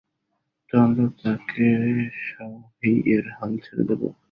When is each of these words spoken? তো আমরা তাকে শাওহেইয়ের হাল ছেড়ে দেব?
তো 0.69 0.73
আমরা 0.77 1.05
তাকে 1.23 1.67
শাওহেইয়ের 2.23 3.25
হাল 3.37 3.51
ছেড়ে 3.57 3.83
দেব? 3.89 4.01